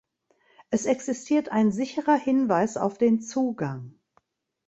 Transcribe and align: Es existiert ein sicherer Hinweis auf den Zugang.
Es 0.71 0.87
existiert 0.87 1.49
ein 1.51 1.71
sicherer 1.71 2.15
Hinweis 2.15 2.75
auf 2.75 2.97
den 2.97 3.21
Zugang. 3.21 3.99